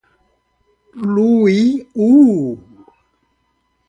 Iuiú 1.03 2.33